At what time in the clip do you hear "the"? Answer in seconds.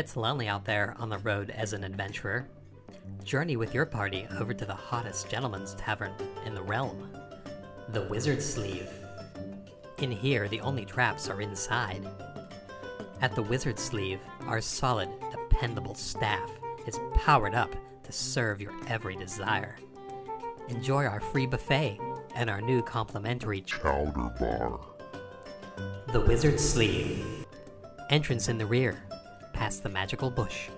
1.10-1.18, 4.64-4.74, 6.54-6.62, 7.90-8.04, 10.48-10.62, 13.34-13.42, 26.10-26.20, 28.56-28.64, 29.84-29.88